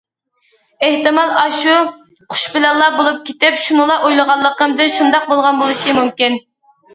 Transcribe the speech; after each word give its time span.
ئېھتىمال 0.85 1.33
ئاشۇ 1.41 1.75
قۇش 2.33 2.45
بىلەنلا 2.55 2.87
بولۇپ 2.95 3.19
كېتىپ، 3.27 3.59
شۇنىلا 3.67 3.99
ئويلىغانلىقىمدىن 4.09 4.91
شۇنداق 4.97 5.29
بولغان 5.35 5.61
بولۇشى 5.63 5.95
مۇمكىن. 6.01 6.41